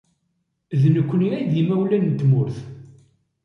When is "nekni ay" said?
0.95-1.45